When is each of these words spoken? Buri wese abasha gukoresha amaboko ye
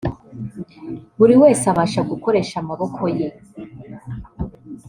Buri 1.17 1.33
wese 1.41 1.63
abasha 1.71 2.01
gukoresha 2.11 2.55
amaboko 2.63 3.01
ye 3.17 3.27